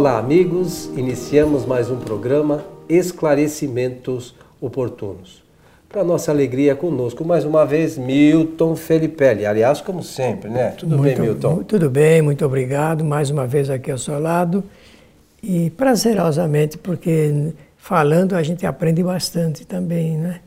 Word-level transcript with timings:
Olá, 0.00 0.16
amigos. 0.16 0.86
Iniciamos 0.96 1.66
mais 1.66 1.90
um 1.90 1.98
programa 1.98 2.64
Esclarecimentos 2.88 4.34
Oportunos. 4.58 5.44
Para 5.90 6.02
nossa 6.02 6.32
alegria, 6.32 6.74
conosco 6.74 7.22
mais 7.22 7.44
uma 7.44 7.66
vez 7.66 7.98
Milton 7.98 8.74
Felipelli. 8.76 9.44
Aliás, 9.44 9.82
como 9.82 10.02
sempre, 10.02 10.48
né? 10.48 10.70
Tudo 10.70 10.96
muito, 10.96 11.18
bem, 11.18 11.28
Milton? 11.28 11.62
Tudo 11.64 11.90
bem, 11.90 12.22
muito 12.22 12.46
obrigado. 12.46 13.04
Mais 13.04 13.28
uma 13.28 13.46
vez 13.46 13.68
aqui 13.68 13.90
ao 13.90 13.98
seu 13.98 14.18
lado. 14.18 14.64
E 15.42 15.68
prazerosamente, 15.68 16.78
porque 16.78 17.52
falando 17.76 18.34
a 18.36 18.42
gente 18.42 18.64
aprende 18.64 19.02
bastante 19.02 19.66
também, 19.66 20.16
né? 20.16 20.40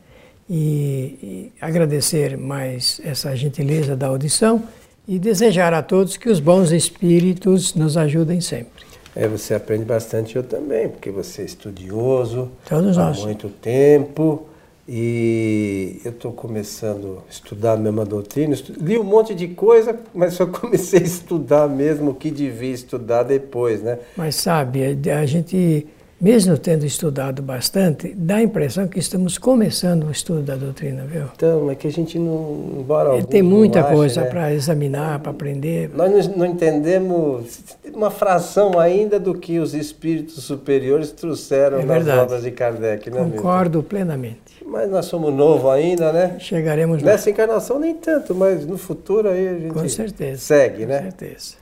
E, 0.50 1.16
e 1.22 1.52
agradecer 1.60 2.36
mais 2.36 3.00
essa 3.04 3.36
gentileza 3.36 3.94
da 3.94 4.08
audição 4.08 4.64
e 5.06 5.16
desejar 5.16 5.72
a 5.72 5.80
todos 5.80 6.16
que 6.16 6.28
os 6.28 6.40
bons 6.40 6.72
espíritos 6.72 7.72
nos 7.72 7.96
ajudem 7.96 8.40
sempre. 8.40 8.83
É, 9.16 9.28
você 9.28 9.54
aprende 9.54 9.84
bastante, 9.84 10.36
eu 10.36 10.42
também, 10.42 10.88
porque 10.88 11.10
você 11.10 11.42
é 11.42 11.44
estudioso 11.44 12.50
Todos 12.68 12.98
há 12.98 13.06
nós. 13.06 13.24
muito 13.24 13.48
tempo 13.48 14.46
e 14.88 16.00
eu 16.04 16.10
estou 16.10 16.32
começando 16.32 17.22
a 17.26 17.30
estudar 17.30 17.72
a 17.72 17.76
mesma 17.76 18.04
doutrina. 18.04 18.54
Li 18.76 18.98
um 18.98 19.04
monte 19.04 19.34
de 19.34 19.48
coisa, 19.48 19.98
mas 20.14 20.34
só 20.34 20.46
comecei 20.48 21.00
a 21.00 21.04
estudar 21.04 21.68
mesmo 21.68 22.10
o 22.10 22.14
que 22.14 22.30
devia 22.30 22.72
estudar 22.72 23.22
depois, 23.22 23.82
né? 23.82 23.98
Mas 24.16 24.34
sabe, 24.36 24.84
a 24.84 25.26
gente 25.26 25.86
mesmo 26.24 26.56
tendo 26.56 26.86
estudado 26.86 27.42
bastante, 27.42 28.14
dá 28.16 28.36
a 28.36 28.42
impressão 28.42 28.88
que 28.88 28.98
estamos 28.98 29.36
começando 29.36 30.04
o 30.04 30.10
estudo 30.10 30.40
da 30.40 30.56
doutrina, 30.56 31.04
viu? 31.04 31.24
Então, 31.36 31.70
é 31.70 31.74
que 31.74 31.86
a 31.86 31.92
gente 31.92 32.18
não, 32.18 32.78
embora 32.78 33.22
Tem 33.24 33.42
muita 33.42 33.84
coisa 33.84 34.22
né? 34.22 34.28
para 34.28 34.54
examinar, 34.54 35.18
para 35.18 35.32
aprender. 35.32 35.90
Nós 35.92 36.26
não 36.34 36.46
entendemos 36.46 37.60
uma 37.92 38.10
fração 38.10 38.80
ainda 38.80 39.20
do 39.20 39.34
que 39.34 39.58
os 39.58 39.74
espíritos 39.74 40.42
superiores 40.44 41.12
trouxeram 41.12 41.80
é 41.80 41.84
nas 41.84 42.08
obras 42.08 42.42
de 42.42 42.50
Kardec, 42.50 43.10
né? 43.10 43.18
Concordo 43.18 43.82
plenamente. 43.82 44.64
Mas 44.64 44.90
nós 44.90 45.04
somos 45.04 45.30
novos 45.30 45.70
ainda, 45.70 46.10
né? 46.10 46.36
Chegaremos 46.38 47.02
lá. 47.02 47.10
Nessa 47.10 47.28
encarnação 47.28 47.78
nem 47.78 47.96
tanto, 47.96 48.34
mas 48.34 48.64
no 48.64 48.78
futuro 48.78 49.28
aí 49.28 49.46
a 49.46 49.58
gente 49.58 49.74
Com 49.74 49.86
certeza. 49.86 50.40
segue, 50.40 50.86
né? 50.86 50.96
Com 50.96 51.02
certeza. 51.02 51.54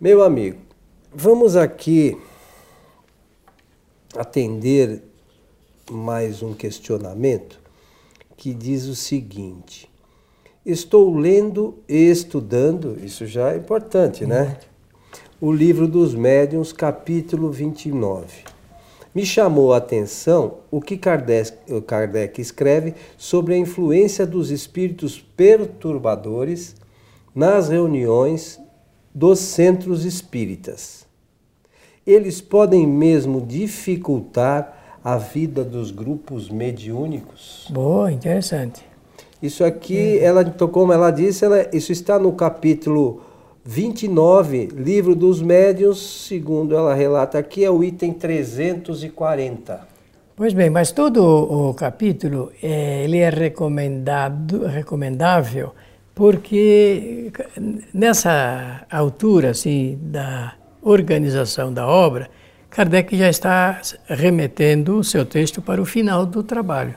Meu 0.00 0.22
amigo, 0.22 0.56
vamos 1.14 1.56
aqui 1.56 2.16
atender 4.18 5.02
mais 5.90 6.42
um 6.42 6.54
questionamento 6.54 7.60
que 8.36 8.52
diz 8.54 8.86
o 8.86 8.94
seguinte: 8.94 9.88
Estou 10.64 11.16
lendo 11.16 11.78
e 11.88 12.10
estudando, 12.10 12.98
isso 13.02 13.26
já 13.26 13.52
é 13.52 13.56
importante, 13.56 14.26
né? 14.26 14.58
O 15.40 15.52
livro 15.52 15.86
dos 15.86 16.14
médiuns, 16.14 16.72
capítulo 16.72 17.50
29. 17.50 18.44
Me 19.14 19.24
chamou 19.24 19.72
a 19.72 19.78
atenção 19.78 20.58
o 20.70 20.80
que 20.80 20.96
Kardec, 20.96 21.52
Kardec 21.86 22.40
escreve 22.40 22.94
sobre 23.16 23.54
a 23.54 23.58
influência 23.58 24.26
dos 24.26 24.50
espíritos 24.50 25.18
perturbadores 25.18 26.74
nas 27.34 27.68
reuniões 27.68 28.60
dos 29.14 29.38
centros 29.38 30.04
espíritas 30.04 31.05
eles 32.06 32.40
podem 32.40 32.86
mesmo 32.86 33.40
dificultar 33.40 34.98
a 35.02 35.16
vida 35.16 35.64
dos 35.64 35.90
grupos 35.90 36.48
mediúnicos? 36.48 37.66
Boa, 37.70 38.12
interessante. 38.12 38.84
Isso 39.42 39.64
aqui, 39.64 40.18
ela, 40.18 40.44
como 40.44 40.92
ela 40.92 41.10
disse, 41.10 41.44
ela, 41.44 41.68
isso 41.72 41.92
está 41.92 42.18
no 42.18 42.32
capítulo 42.32 43.20
29, 43.64 44.66
livro 44.74 45.14
dos 45.14 45.42
médiuns, 45.42 46.26
segundo 46.26 46.74
ela 46.74 46.94
relata 46.94 47.38
aqui, 47.38 47.64
é 47.64 47.70
o 47.70 47.82
item 47.82 48.12
340. 48.12 49.86
Pois 50.34 50.52
bem, 50.52 50.70
mas 50.70 50.92
todo 50.92 51.24
o 51.24 51.74
capítulo 51.74 52.52
é, 52.62 53.04
ele 53.04 53.18
é 53.18 53.28
recomendado, 53.30 54.66
recomendável 54.66 55.72
porque 56.16 57.30
nessa 57.92 58.86
altura 58.90 59.50
assim 59.50 59.98
da 60.00 60.54
organização 60.86 61.72
da 61.72 61.86
obra, 61.86 62.30
Kardec 62.70 63.16
já 63.16 63.28
está 63.28 63.80
remetendo 64.06 64.98
o 64.98 65.04
seu 65.04 65.24
texto 65.24 65.60
para 65.60 65.82
o 65.82 65.84
final 65.84 66.24
do 66.24 66.42
trabalho. 66.42 66.94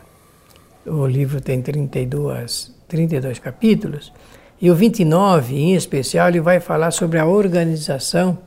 O 0.85 1.07
livro 1.07 1.41
tem 1.41 1.61
32, 1.61 2.71
32 2.87 3.39
capítulos, 3.39 4.13
e 4.61 4.69
o 4.69 4.75
29, 4.75 5.55
em 5.55 5.73
especial, 5.73 6.27
ele 6.27 6.39
vai 6.39 6.59
falar 6.59 6.91
sobre 6.91 7.17
a 7.17 7.25
organização 7.25 8.37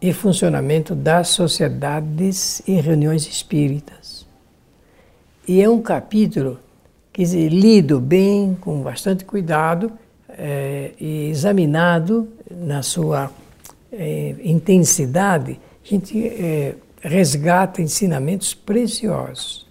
e 0.00 0.12
funcionamento 0.12 0.94
das 0.94 1.28
sociedades 1.28 2.62
e 2.66 2.74
reuniões 2.80 3.26
espíritas. 3.26 4.26
E 5.46 5.60
é 5.60 5.68
um 5.68 5.82
capítulo 5.82 6.58
que, 7.12 7.24
lido 7.24 8.00
bem, 8.00 8.56
com 8.60 8.82
bastante 8.82 9.24
cuidado, 9.24 9.92
é, 10.30 10.92
e 10.98 11.28
examinado 11.28 12.28
na 12.50 12.82
sua 12.82 13.30
é, 13.92 14.36
intensidade, 14.42 15.60
a 15.84 15.88
gente 15.88 16.26
é, 16.26 16.74
resgata 17.00 17.82
ensinamentos 17.82 18.54
preciosos. 18.54 19.66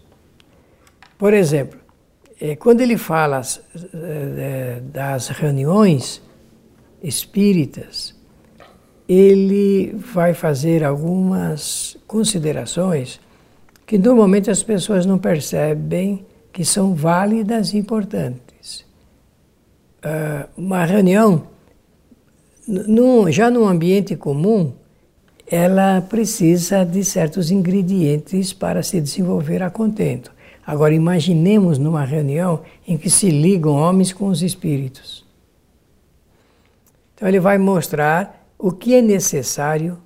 Por 1.18 1.34
exemplo, 1.34 1.80
é, 2.40 2.56
quando 2.56 2.81
ele 2.81 2.97
fala 2.97 3.41
é, 3.94 4.81
das 4.81 5.28
reuniões 5.30 6.22
espíritas, 7.02 8.16
ele 9.07 9.94
vai 9.96 10.34
fazer 10.34 10.84
algumas 10.84 11.97
considerações 12.06 13.19
que 13.86 13.97
normalmente 13.97 14.51
as 14.51 14.62
pessoas 14.62 15.06
não 15.06 15.18
percebem 15.18 16.25
que 16.53 16.63
são 16.63 16.94
válidas 16.94 17.74
e 17.74 17.78
importantes. 17.78 18.86
Uh, 20.00 20.47
uma 20.56 20.86
reunião 20.86 21.47
no, 22.69 23.31
já 23.31 23.50
no 23.50 23.66
ambiente 23.66 24.16
comum, 24.16 24.74
ela 25.47 26.02
precisa 26.02 26.85
de 26.85 27.03
certos 27.03 27.50
ingredientes 27.50 28.53
para 28.53 28.84
se 28.84 29.02
desenvolver 29.02 29.63
a 29.63 29.72
contento. 29.72 30.31
Agora, 30.66 30.94
imaginemos 30.94 31.80
numa 31.80 32.06
reunião 32.06 32.62
em 32.88 32.96
que 32.96 33.09
se 33.09 33.31
ligam 33.31 33.74
homens 33.74 34.13
com 34.13 34.28
os 34.28 34.44
espíritos. 34.44 35.25
Então, 37.16 37.28
ele 37.28 37.40
vai 37.40 37.57
mostrar 37.57 38.47
o 38.56 38.72
que 38.72 38.94
é 38.94 39.01
necessário 39.01 39.97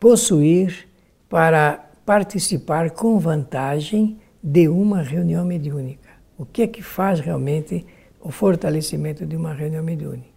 possuir 0.00 0.88
para 1.28 1.90
participar 2.04 2.90
com 2.90 3.20
vantagem 3.20 4.18
de 4.42 4.68
uma 4.68 5.00
reunião 5.00 5.44
mediúnica. 5.44 6.10
O 6.36 6.44
que 6.44 6.62
é 6.62 6.66
que 6.66 6.82
faz 6.82 7.20
realmente 7.20 7.86
o 8.20 8.32
fortalecimento 8.32 9.24
de 9.24 9.36
uma 9.36 9.54
reunião 9.54 9.84
mediúnica? 9.84 10.29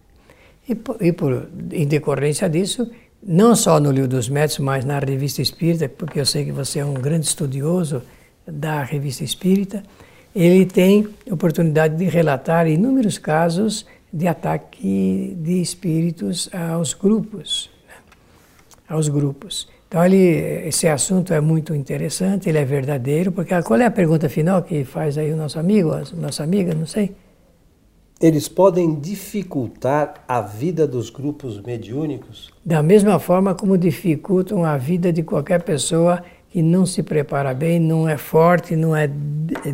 E, 0.68 0.76
e 1.00 1.12
por, 1.12 1.48
em 1.72 1.86
decorrência 1.86 2.48
disso, 2.48 2.90
não 3.22 3.56
só 3.56 3.80
no 3.80 3.90
Livro 3.90 4.08
dos 4.08 4.28
Métodos, 4.28 4.58
mas 4.58 4.84
na 4.84 4.98
Revista 4.98 5.40
Espírita, 5.40 5.88
porque 5.88 6.20
eu 6.20 6.26
sei 6.26 6.44
que 6.44 6.52
você 6.52 6.80
é 6.80 6.84
um 6.84 6.94
grande 6.94 7.26
estudioso 7.26 8.02
da 8.46 8.82
Revista 8.82 9.24
Espírita, 9.24 9.82
ele 10.34 10.66
tem 10.66 11.08
oportunidade 11.30 11.96
de 11.96 12.04
relatar 12.04 12.66
inúmeros 12.66 13.18
casos 13.18 13.86
de 14.12 14.26
ataque 14.26 15.36
de 15.40 15.60
espíritos 15.60 16.50
aos 16.52 16.92
grupos, 16.92 17.70
né? 17.88 17.94
aos 18.88 19.08
grupos. 19.08 19.68
Então 19.88 20.04
ele, 20.04 20.66
esse 20.66 20.88
assunto 20.88 21.32
é 21.32 21.40
muito 21.40 21.74
interessante, 21.74 22.48
ele 22.48 22.58
é 22.58 22.64
verdadeiro, 22.64 23.30
porque 23.32 23.60
qual 23.62 23.80
é 23.80 23.86
a 23.86 23.90
pergunta 23.90 24.28
final 24.28 24.62
que 24.62 24.84
faz 24.84 25.16
aí 25.16 25.32
o 25.32 25.36
nosso 25.36 25.58
amigo, 25.58 25.92
a 25.92 26.02
nossa 26.16 26.42
amiga, 26.42 26.74
não 26.74 26.86
sei? 26.86 27.14
Eles 28.24 28.48
podem 28.48 28.94
dificultar 28.94 30.24
a 30.26 30.40
vida 30.40 30.86
dos 30.86 31.10
grupos 31.10 31.60
mediúnicos? 31.60 32.50
Da 32.64 32.82
mesma 32.82 33.18
forma 33.18 33.54
como 33.54 33.76
dificultam 33.76 34.64
a 34.64 34.78
vida 34.78 35.12
de 35.12 35.22
qualquer 35.22 35.62
pessoa 35.62 36.24
que 36.48 36.62
não 36.62 36.86
se 36.86 37.02
prepara 37.02 37.52
bem, 37.52 37.78
não 37.78 38.08
é 38.08 38.16
forte, 38.16 38.74
não 38.74 38.96
é 38.96 39.10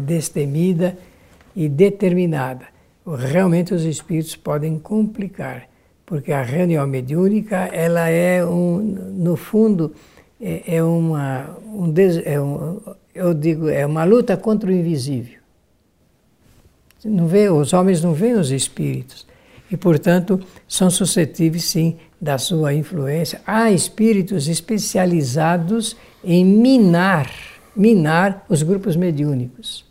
destemida 0.00 0.98
e 1.54 1.68
determinada. 1.68 2.64
Realmente 3.06 3.72
os 3.72 3.84
espíritos 3.84 4.34
podem 4.34 4.80
complicar, 4.80 5.68
porque 6.04 6.32
a 6.32 6.42
reunião 6.42 6.84
mediúnica, 6.88 7.68
ela 7.72 8.08
é 8.08 8.44
um, 8.44 8.78
no 8.78 9.36
fundo, 9.36 9.92
é, 10.40 10.76
é 10.76 10.82
uma, 10.82 11.56
um, 11.64 11.94
é 12.24 12.40
um, 12.40 12.80
eu 13.14 13.32
digo, 13.32 13.68
é 13.68 13.86
uma 13.86 14.02
luta 14.02 14.36
contra 14.36 14.68
o 14.68 14.72
invisível. 14.72 15.39
Não 17.04 17.26
vê, 17.26 17.48
os 17.48 17.72
homens 17.72 18.02
não 18.02 18.12
veem 18.12 18.34
os 18.34 18.50
espíritos 18.50 19.26
e, 19.70 19.76
portanto, 19.76 20.40
são 20.68 20.90
suscetíveis 20.90 21.64
sim 21.64 21.96
da 22.20 22.36
sua 22.36 22.74
influência. 22.74 23.40
Há 23.46 23.70
espíritos 23.70 24.48
especializados 24.48 25.96
em 26.22 26.44
minar, 26.44 27.30
minar 27.74 28.44
os 28.48 28.62
grupos 28.62 28.96
mediúnicos. 28.96 29.84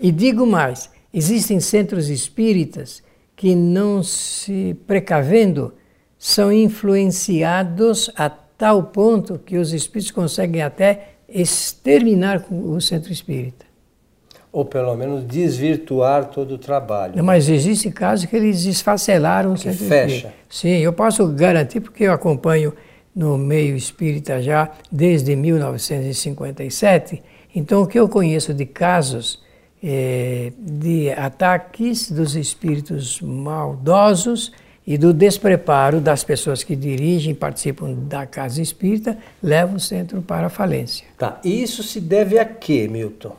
E 0.00 0.10
digo 0.10 0.46
mais, 0.46 0.90
existem 1.12 1.60
centros 1.60 2.08
espíritas 2.08 3.02
que 3.36 3.54
não 3.54 4.02
se 4.02 4.76
precavendo 4.86 5.74
são 6.18 6.50
influenciados 6.50 8.10
a 8.16 8.30
tal 8.30 8.84
ponto 8.84 9.38
que 9.38 9.58
os 9.58 9.72
espíritos 9.74 10.10
conseguem 10.10 10.62
até 10.62 11.16
exterminar 11.28 12.44
o 12.50 12.80
centro 12.80 13.12
espírita. 13.12 13.65
Ou 14.56 14.64
pelo 14.64 14.96
menos 14.96 15.22
desvirtuar 15.22 16.30
todo 16.30 16.54
o 16.54 16.58
trabalho. 16.58 17.22
Mas 17.22 17.46
existe 17.46 17.90
casos 17.90 18.24
que 18.24 18.34
eles 18.34 18.64
esfacelaram 18.64 19.52
o 19.52 19.56
centro 19.58 19.84
fecha. 19.84 20.06
espírita. 20.06 20.34
Sim, 20.48 20.78
eu 20.78 20.94
posso 20.94 21.26
garantir 21.28 21.80
porque 21.80 22.04
eu 22.04 22.12
acompanho 22.12 22.72
no 23.14 23.36
meio 23.36 23.76
espírita 23.76 24.40
já 24.40 24.70
desde 24.90 25.36
1957. 25.36 27.22
Então, 27.54 27.82
o 27.82 27.86
que 27.86 28.00
eu 28.00 28.08
conheço 28.08 28.54
de 28.54 28.64
casos 28.64 29.44
eh, 29.82 30.52
de 30.58 31.10
ataques 31.10 32.10
dos 32.10 32.34
espíritos 32.34 33.20
maldosos 33.20 34.52
e 34.86 34.96
do 34.96 35.12
despreparo 35.12 36.00
das 36.00 36.24
pessoas 36.24 36.64
que 36.64 36.74
dirigem 36.74 37.34
participam 37.34 37.92
da 37.92 38.24
casa 38.24 38.62
espírita, 38.62 39.18
leva 39.42 39.76
o 39.76 39.80
centro 39.80 40.22
para 40.22 40.46
a 40.46 40.50
falência. 40.50 41.04
Tá, 41.18 41.40
e 41.44 41.62
isso 41.62 41.82
se 41.82 42.00
deve 42.00 42.38
a 42.38 42.44
quê, 42.46 42.88
Milton? 42.88 43.36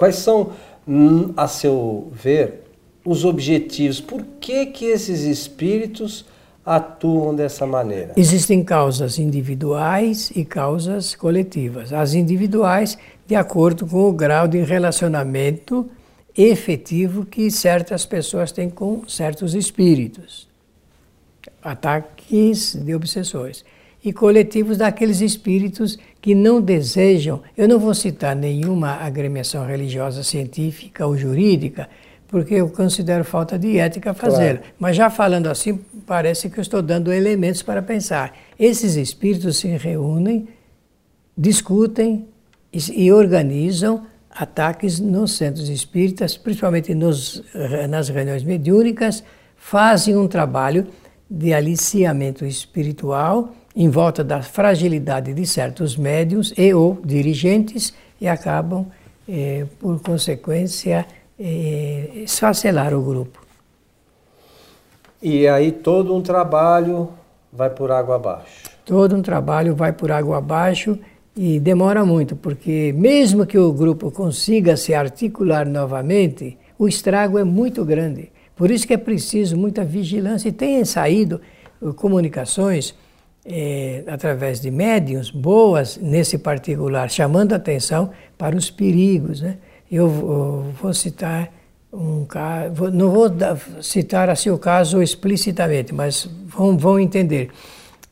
Quais 0.00 0.16
são, 0.16 0.52
hum, 0.88 1.34
a 1.36 1.46
seu 1.46 2.10
ver, 2.10 2.62
os 3.04 3.26
objetivos? 3.26 4.00
Por 4.00 4.24
que, 4.40 4.64
que 4.64 4.86
esses 4.86 5.20
espíritos 5.24 6.24
atuam 6.64 7.34
dessa 7.34 7.66
maneira? 7.66 8.14
Existem 8.16 8.64
causas 8.64 9.18
individuais 9.18 10.32
e 10.34 10.42
causas 10.42 11.14
coletivas. 11.14 11.92
As 11.92 12.14
individuais, 12.14 12.96
de 13.26 13.34
acordo 13.34 13.86
com 13.86 14.08
o 14.08 14.12
grau 14.14 14.48
de 14.48 14.62
relacionamento 14.62 15.86
efetivo 16.34 17.26
que 17.26 17.50
certas 17.50 18.06
pessoas 18.06 18.50
têm 18.50 18.70
com 18.70 19.06
certos 19.06 19.54
espíritos. 19.54 20.48
Ataques 21.62 22.74
de 22.74 22.94
obsessores. 22.94 23.66
E 24.02 24.12
coletivos 24.12 24.78
daqueles 24.78 25.20
espíritos 25.20 25.98
que 26.20 26.34
não 26.34 26.60
desejam. 26.60 27.42
Eu 27.56 27.68
não 27.68 27.78
vou 27.78 27.94
citar 27.94 28.34
nenhuma 28.34 28.92
agremiação 28.92 29.66
religiosa, 29.66 30.22
científica 30.22 31.06
ou 31.06 31.16
jurídica, 31.16 31.88
porque 32.28 32.54
eu 32.54 32.68
considero 32.68 33.24
falta 33.24 33.58
de 33.58 33.78
ética 33.78 34.14
fazê-lo. 34.14 34.58
Claro. 34.58 34.74
Mas 34.78 34.96
já 34.96 35.10
falando 35.10 35.48
assim, 35.48 35.80
parece 36.06 36.48
que 36.48 36.58
eu 36.58 36.62
estou 36.62 36.80
dando 36.80 37.12
elementos 37.12 37.62
para 37.62 37.82
pensar. 37.82 38.36
Esses 38.58 38.96
espíritos 38.96 39.58
se 39.58 39.68
reúnem, 39.68 40.48
discutem 41.36 42.26
e, 42.72 43.04
e 43.04 43.12
organizam 43.12 44.06
ataques 44.30 45.00
nos 45.00 45.36
centros 45.36 45.68
espíritas, 45.68 46.36
principalmente 46.36 46.94
nos, 46.94 47.42
nas 47.88 48.08
reuniões 48.08 48.44
mediúnicas, 48.44 49.24
fazem 49.56 50.16
um 50.16 50.28
trabalho 50.28 50.86
de 51.30 51.54
aliciamento 51.54 52.44
espiritual 52.44 53.52
em 53.76 53.88
volta 53.88 54.24
da 54.24 54.42
fragilidade 54.42 55.32
de 55.32 55.46
certos 55.46 55.96
médiums 55.96 56.52
e 56.58 56.74
ou 56.74 57.00
dirigentes 57.04 57.94
e 58.20 58.26
acabam, 58.26 58.86
eh, 59.28 59.64
por 59.78 60.00
consequência, 60.00 61.06
eh, 61.38 62.10
esfacelar 62.24 62.92
o 62.92 63.00
grupo. 63.00 63.40
E 65.22 65.46
aí 65.46 65.70
todo 65.70 66.14
um 66.14 66.20
trabalho 66.20 67.10
vai 67.52 67.70
por 67.70 67.92
água 67.92 68.16
abaixo. 68.16 68.64
Todo 68.84 69.14
um 69.14 69.22
trabalho 69.22 69.74
vai 69.74 69.92
por 69.92 70.10
água 70.10 70.38
abaixo 70.38 70.98
e 71.36 71.60
demora 71.60 72.04
muito, 72.04 72.34
porque 72.34 72.92
mesmo 72.96 73.46
que 73.46 73.58
o 73.58 73.72
grupo 73.72 74.10
consiga 74.10 74.76
se 74.76 74.92
articular 74.94 75.66
novamente, 75.66 76.58
o 76.78 76.88
estrago 76.88 77.38
é 77.38 77.44
muito 77.44 77.84
grande. 77.84 78.32
Por 78.60 78.70
isso 78.70 78.86
que 78.86 78.92
é 78.92 78.98
preciso 78.98 79.56
muita 79.56 79.82
vigilância 79.86 80.50
e 80.50 80.52
tem 80.52 80.84
saído 80.84 81.40
uh, 81.80 81.94
comunicações 81.94 82.94
é, 83.42 84.04
através 84.06 84.60
de 84.60 84.70
médiums 84.70 85.30
boas 85.30 85.96
nesse 85.96 86.36
particular, 86.36 87.08
chamando 87.08 87.54
atenção 87.54 88.10
para 88.36 88.54
os 88.54 88.70
perigos. 88.70 89.40
Né? 89.40 89.56
Eu, 89.90 90.08
eu 90.08 90.74
vou 90.78 90.92
citar 90.92 91.50
um 91.90 92.26
caso, 92.26 92.90
não 92.90 93.10
vou 93.10 93.30
citar 93.80 94.28
assim 94.28 94.50
o 94.50 94.58
caso 94.58 95.02
explicitamente, 95.02 95.94
mas 95.94 96.28
vão, 96.46 96.76
vão 96.76 97.00
entender. 97.00 97.48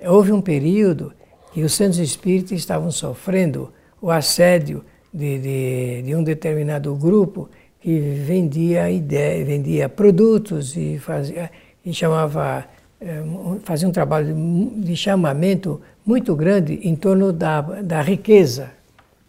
Houve 0.00 0.32
um 0.32 0.40
período 0.40 1.12
e 1.54 1.62
os 1.62 1.74
centros 1.74 1.98
espíritas 1.98 2.52
estavam 2.52 2.90
sofrendo 2.90 3.70
o 4.00 4.10
assédio 4.10 4.82
de, 5.12 5.38
de, 5.40 6.02
de 6.06 6.14
um 6.14 6.22
determinado 6.22 6.94
grupo 6.94 7.50
que 7.80 7.98
vendia 7.98 8.90
ideia, 8.90 9.44
vendia 9.44 9.88
produtos 9.88 10.76
e 10.76 10.98
fazia 10.98 11.50
e 11.84 11.92
chamava 11.94 12.64
eh, 13.00 13.22
fazia 13.62 13.88
um 13.88 13.92
trabalho 13.92 14.34
de 14.76 14.96
chamamento 14.96 15.80
muito 16.04 16.34
grande 16.34 16.80
em 16.82 16.96
torno 16.96 17.32
da, 17.32 17.60
da 17.60 18.02
riqueza, 18.02 18.70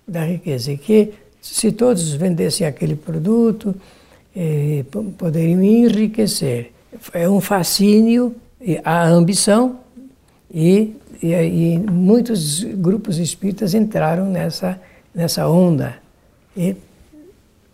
da 0.08 0.24
riqueza 0.24 0.72
e 0.72 0.78
que 0.78 1.14
se 1.42 1.72
todos 1.72 2.14
vendessem 2.14 2.66
aquele 2.66 2.96
produto 2.96 3.76
eh, 4.36 4.84
poderiam 5.18 5.64
enriquecer. 5.64 6.72
É 7.14 7.30
um 7.30 7.40
fascínio, 7.40 8.36
a 8.84 9.08
ambição 9.08 9.80
e 10.52 10.96
e, 11.22 11.34
e 11.34 11.78
muitos 11.78 12.64
grupos 12.64 13.18
espíritas 13.18 13.74
entraram 13.74 14.26
nessa, 14.26 14.80
nessa 15.14 15.48
onda 15.48 15.98
e 16.56 16.76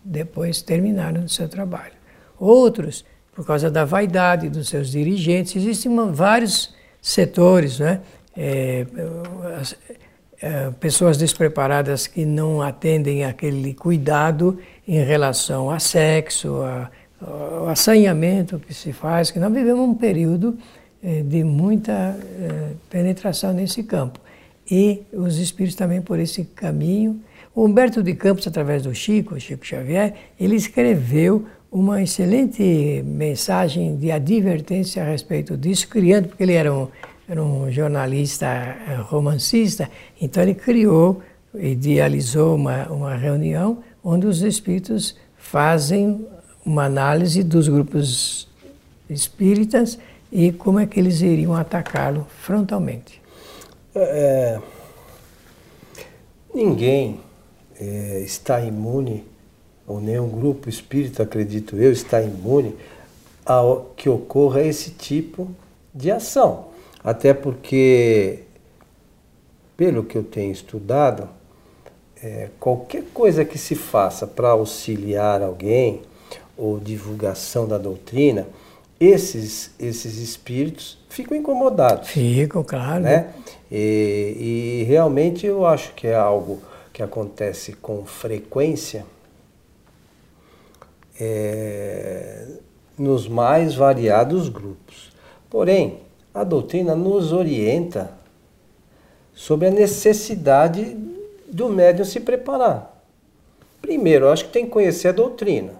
depois 0.06 0.62
terminaram 0.62 1.24
o 1.24 1.28
seu 1.28 1.48
trabalho. 1.48 1.92
Outros, 2.38 3.04
por 3.34 3.44
causa 3.44 3.70
da 3.70 3.84
vaidade 3.84 4.48
dos 4.48 4.68
seus 4.68 4.90
dirigentes, 4.90 5.56
existem 5.56 5.92
vários 6.12 6.74
setores, 7.02 7.78
né? 7.78 8.00
É, 8.36 8.86
as, 9.60 9.76
é, 10.40 10.70
pessoas 10.78 11.16
despreparadas 11.16 12.06
que 12.06 12.24
não 12.26 12.60
atendem 12.60 13.24
aquele 13.24 13.72
cuidado 13.72 14.58
em 14.86 15.02
relação 15.02 15.70
a 15.70 15.78
sexo, 15.78 16.60
ao 17.20 17.68
assanhamento 17.68 18.58
que 18.58 18.74
se 18.74 18.92
faz, 18.92 19.30
que 19.30 19.38
nós 19.38 19.52
vivemos 19.52 19.88
um 19.88 19.94
período 19.94 20.58
é, 21.02 21.22
de 21.22 21.42
muita 21.42 21.92
é, 21.92 22.72
penetração 22.90 23.52
nesse 23.52 23.82
campo. 23.82 24.20
E 24.70 25.02
os 25.12 25.38
espíritos 25.38 25.76
também 25.76 26.02
por 26.02 26.18
esse 26.18 26.44
caminho. 26.44 27.20
Humberto 27.56 28.02
de 28.02 28.14
Campos, 28.14 28.46
através 28.46 28.82
do 28.82 28.94
Chico, 28.94 29.40
Chico 29.40 29.64
Xavier, 29.64 30.12
ele 30.38 30.56
escreveu 30.56 31.46
uma 31.72 32.02
excelente 32.02 33.02
mensagem 33.02 33.96
de 33.96 34.10
advertência 34.10 35.02
a 35.02 35.06
respeito 35.06 35.56
disso, 35.56 35.88
criando, 35.88 36.28
porque 36.28 36.42
ele 36.42 36.52
era 36.52 36.70
um, 36.70 36.88
era 37.26 37.42
um 37.42 37.72
jornalista 37.72 38.46
é, 38.46 38.96
romancista, 39.00 39.90
então 40.20 40.42
ele 40.42 40.54
criou, 40.54 41.22
idealizou 41.54 42.56
uma, 42.56 42.88
uma 42.88 43.14
reunião 43.14 43.78
onde 44.04 44.26
os 44.26 44.42
espíritos 44.42 45.16
fazem 45.38 46.26
uma 46.64 46.84
análise 46.84 47.42
dos 47.42 47.68
grupos 47.68 48.48
espíritas 49.08 49.98
e 50.30 50.52
como 50.52 50.78
é 50.78 50.84
que 50.86 51.00
eles 51.00 51.22
iriam 51.22 51.54
atacá-lo 51.54 52.26
frontalmente. 52.42 53.22
É, 53.94 54.60
ninguém 56.54 57.25
é, 57.80 58.20
está 58.20 58.60
imune, 58.60 59.24
ou 59.86 60.00
nenhum 60.00 60.28
grupo 60.28 60.68
espírita, 60.68 61.22
acredito 61.22 61.76
eu, 61.76 61.92
está 61.92 62.20
imune 62.20 62.74
ao 63.44 63.92
que 63.96 64.08
ocorra 64.08 64.62
esse 64.62 64.90
tipo 64.90 65.48
de 65.94 66.10
ação. 66.10 66.66
Até 67.02 67.32
porque, 67.32 68.40
pelo 69.76 70.02
que 70.02 70.18
eu 70.18 70.24
tenho 70.24 70.50
estudado, 70.50 71.28
é, 72.20 72.48
qualquer 72.58 73.04
coisa 73.14 73.44
que 73.44 73.58
se 73.58 73.76
faça 73.76 74.26
para 74.26 74.48
auxiliar 74.48 75.42
alguém 75.42 76.02
ou 76.56 76.80
divulgação 76.80 77.68
da 77.68 77.78
doutrina, 77.78 78.46
esses, 78.98 79.70
esses 79.78 80.16
espíritos 80.16 80.98
ficam 81.08 81.36
incomodados. 81.36 82.08
Ficam, 82.08 82.64
claro. 82.64 83.02
Né? 83.02 83.30
E, 83.70 84.82
e 84.82 84.84
realmente 84.84 85.46
eu 85.46 85.66
acho 85.66 85.92
que 85.94 86.06
é 86.06 86.14
algo 86.14 86.58
que 86.96 87.02
acontece 87.02 87.74
com 87.74 88.06
frequência 88.06 89.04
é, 91.20 92.46
nos 92.96 93.28
mais 93.28 93.74
variados 93.74 94.48
grupos. 94.48 95.12
Porém, 95.50 96.00
a 96.32 96.42
doutrina 96.42 96.94
nos 96.94 97.34
orienta 97.34 98.12
sobre 99.34 99.68
a 99.68 99.70
necessidade 99.70 100.96
do 101.46 101.68
médium 101.68 102.06
se 102.06 102.18
preparar. 102.18 103.04
Primeiro, 103.82 104.30
acho 104.30 104.46
que 104.46 104.52
tem 104.52 104.64
que 104.64 104.70
conhecer 104.70 105.08
a 105.08 105.12
doutrina. 105.12 105.74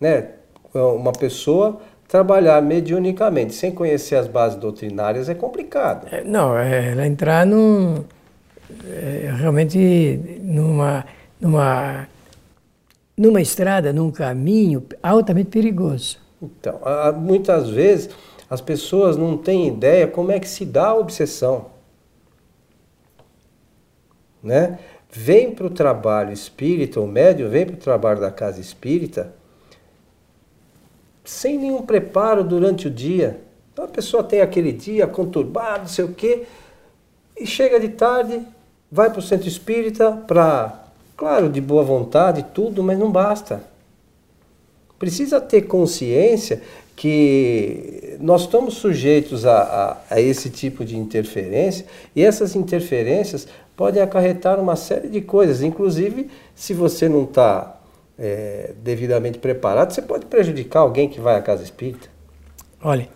Né? 0.00 0.30
uma 0.72 1.12
pessoa 1.12 1.78
trabalhar 2.08 2.62
mediunicamente 2.62 3.52
sem 3.52 3.70
conhecer 3.70 4.16
as 4.16 4.26
bases 4.26 4.58
doutrinárias 4.58 5.28
é 5.28 5.34
complicado. 5.34 6.08
É, 6.10 6.24
não, 6.24 6.56
é, 6.56 6.92
ela 6.92 7.06
entrar 7.06 7.44
num, 7.44 8.02
é, 8.88 9.32
realmente 9.36 10.38
numa, 10.42 11.04
numa, 11.40 12.08
numa 13.16 13.40
estrada, 13.40 13.92
num 13.92 14.10
caminho 14.10 14.84
altamente 15.02 15.50
perigoso. 15.50 16.18
Então, 16.42 16.80
muitas 17.20 17.70
vezes 17.70 18.10
As 18.52 18.60
pessoas 18.60 19.16
não 19.16 19.38
têm 19.38 19.68
ideia 19.68 20.06
como 20.06 20.30
é 20.30 20.38
que 20.38 20.46
se 20.46 20.66
dá 20.66 20.88
a 20.88 20.94
obsessão. 20.94 21.70
Né? 24.42 24.78
Vem 25.10 25.54
para 25.54 25.66
o 25.66 25.70
trabalho 25.70 26.34
espírita, 26.34 27.00
o 27.00 27.06
médium 27.06 27.48
vem 27.48 27.64
para 27.64 27.76
o 27.76 27.78
trabalho 27.78 28.20
da 28.20 28.30
casa 28.30 28.60
espírita 28.60 29.32
sem 31.24 31.56
nenhum 31.56 31.80
preparo 31.80 32.44
durante 32.44 32.88
o 32.88 32.90
dia. 32.90 33.40
Então 33.72 33.86
a 33.86 33.88
pessoa 33.88 34.22
tem 34.22 34.42
aquele 34.42 34.70
dia 34.70 35.06
conturbado, 35.06 35.84
não 35.84 35.88
sei 35.88 36.04
o 36.04 36.12
quê, 36.12 36.44
e 37.34 37.46
chega 37.46 37.80
de 37.80 37.88
tarde, 37.88 38.46
vai 38.92 39.08
para 39.08 39.20
o 39.20 39.22
centro 39.22 39.48
espírita 39.48 40.12
para, 40.12 40.84
claro, 41.16 41.48
de 41.48 41.62
boa 41.62 41.82
vontade, 41.82 42.44
tudo, 42.52 42.82
mas 42.82 42.98
não 42.98 43.10
basta. 43.10 43.64
Precisa 44.98 45.40
ter 45.40 45.62
consciência 45.62 46.60
que 46.94 48.18
nós 48.20 48.42
estamos 48.42 48.74
sujeitos 48.74 49.46
a, 49.46 49.62
a, 50.10 50.14
a, 50.14 50.20
esse 50.20 50.50
tipo 50.50 50.84
de 50.84 50.96
interferência 50.96 51.86
e 52.14 52.22
essas 52.22 52.54
interferências 52.54 53.48
podem 53.74 54.02
acarretar 54.02 54.60
uma 54.60 54.76
série 54.76 55.08
de 55.08 55.22
coisas, 55.22 55.62
inclusive 55.62 56.28
se 56.54 56.74
você 56.74 57.08
não 57.08 57.24
está 57.24 57.80
é, 58.18 58.72
devidamente 58.84 59.38
preparado, 59.38 59.92
você 59.92 60.02
pode 60.02 60.26
prejudicar 60.26 60.80
alguém 60.80 61.08
que 61.08 61.18
vai 61.18 61.34
à 61.36 61.40
casa 61.40 61.64
espírita. 61.64 62.08
Olha, 62.84 63.08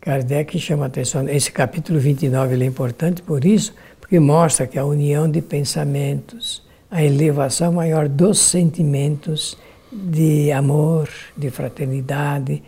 Kardec 0.00 0.56
chama 0.60 0.86
atenção, 0.86 1.28
esse 1.28 1.50
capítulo 1.50 1.98
29 1.98 2.62
é 2.62 2.64
importante 2.64 3.22
por 3.22 3.44
isso, 3.44 3.74
porque 4.06 4.20
mostra 4.20 4.68
que 4.68 4.78
a 4.78 4.84
união 4.84 5.28
de 5.28 5.42
pensamentos, 5.42 6.62
a 6.88 7.02
elevação 7.02 7.72
maior 7.72 8.08
dos 8.08 8.38
sentimentos 8.38 9.58
de 9.90 10.52
amor, 10.52 11.08
de 11.36 11.50
fraternidade, 11.50 12.62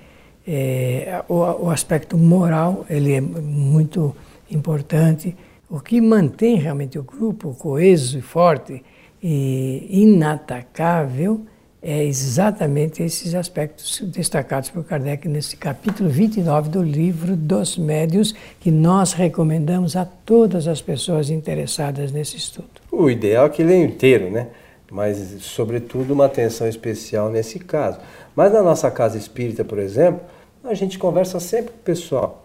é, 0.44 1.22
o, 1.28 1.34
o, 1.66 1.70
aspecto 1.70 2.18
moral 2.18 2.84
ele 2.90 3.12
é 3.12 3.20
muito 3.20 4.16
importante. 4.50 5.36
O 5.70 5.78
que 5.78 6.00
mantém 6.00 6.56
realmente 6.56 6.98
o 6.98 7.04
grupo 7.04 7.54
coeso 7.54 8.18
e 8.18 8.20
forte 8.20 8.82
e 9.22 9.86
inatacável 9.92 11.46
é 11.80 12.04
exatamente 12.04 13.02
esses 13.02 13.34
aspectos 13.34 14.00
destacados 14.04 14.68
por 14.68 14.84
Kardec 14.84 15.28
nesse 15.28 15.56
capítulo 15.56 16.08
29 16.08 16.68
do 16.68 16.82
livro 16.82 17.36
dos 17.36 17.78
Médios, 17.78 18.34
que 18.58 18.70
nós 18.70 19.12
recomendamos 19.12 19.94
a 19.94 20.04
todas 20.04 20.66
as 20.66 20.82
pessoas 20.82 21.30
interessadas 21.30 22.10
nesse 22.10 22.36
estudo. 22.36 22.68
O 22.90 23.08
ideal 23.08 23.46
é 23.46 23.48
que 23.48 23.62
leia 23.62 23.84
inteiro, 23.84 24.30
né? 24.30 24.48
Mas, 24.90 25.18
sobretudo, 25.40 26.14
uma 26.14 26.26
atenção 26.26 26.66
especial 26.66 27.30
nesse 27.30 27.58
caso. 27.58 27.98
Mas 28.34 28.52
na 28.52 28.62
nossa 28.62 28.90
casa 28.90 29.16
espírita, 29.16 29.64
por 29.64 29.78
exemplo, 29.78 30.20
a 30.64 30.74
gente 30.74 30.98
conversa 30.98 31.38
sempre 31.38 31.72
com 31.72 31.78
o 31.78 31.82
pessoal. 31.82 32.44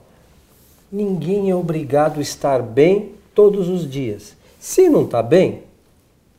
Ninguém 0.92 1.50
é 1.50 1.56
obrigado 1.56 2.20
a 2.20 2.22
estar 2.22 2.62
bem 2.62 3.14
todos 3.34 3.68
os 3.68 3.90
dias. 3.90 4.36
Se 4.60 4.90
não 4.90 5.06
está 5.06 5.24
bem, 5.24 5.64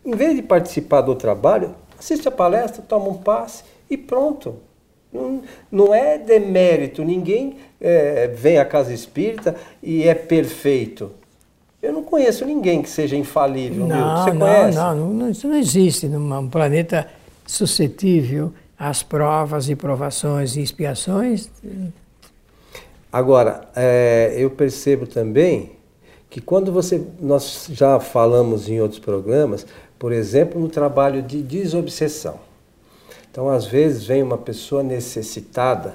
em 0.05 0.15
vez 0.15 0.37
de 0.37 0.43
participar 0.43 1.01
do 1.01 1.15
trabalho, 1.15 1.75
assiste 2.05 2.29
a 2.29 2.31
palestra, 2.31 2.83
toma 2.87 3.09
um 3.09 3.15
passe 3.15 3.65
e 3.89 3.97
pronto. 3.97 4.57
Não, 5.11 5.43
não 5.71 5.95
é 5.95 6.19
demérito, 6.19 7.03
ninguém 7.03 7.57
é, 7.81 8.27
vem 8.29 8.59
à 8.59 8.65
casa 8.65 8.93
espírita 8.93 9.55
e 9.83 10.07
é 10.07 10.15
perfeito. 10.15 11.11
Eu 11.83 11.93
não 11.93 12.03
conheço 12.03 12.45
ninguém 12.45 12.83
que 12.83 12.91
seja 12.91 13.17
infalível. 13.17 13.87
Não, 13.87 14.25
Você 14.25 14.33
não, 14.33 14.47
conhece? 14.47 14.77
Não, 14.77 14.97
não, 14.97 15.31
isso 15.31 15.49
não 15.49 15.57
existe 15.57 16.09
num 16.09 16.49
planeta 16.49 17.09
suscetível 17.47 18.53
às 18.79 19.03
provas 19.03 19.69
e 19.69 19.77
provações 19.77 20.57
e 20.57 20.63
expiações. 20.63 21.49
Agora, 23.13 23.69
é, 23.77 24.35
eu 24.37 24.51
percebo 24.51 25.07
também 25.07 25.73
que 26.29 26.41
quando 26.41 26.73
você, 26.73 27.01
nós 27.21 27.69
já 27.71 28.01
falamos 28.01 28.69
em 28.69 28.81
outros 28.81 28.99
programas, 28.99 29.65
por 30.05 30.13
exemplo, 30.13 30.61
no 30.61 30.69
trabalho 30.69 31.23
de 31.23 31.41
desobsessão. 31.43 32.39
Então, 33.31 33.49
às 33.49 33.65
vezes, 33.65 34.05
vem 34.05 34.23
uma 34.23 34.37
pessoa 34.37 34.83
necessitada 34.83 35.95